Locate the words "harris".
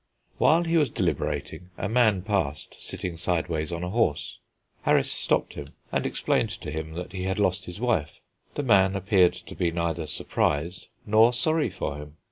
4.81-5.11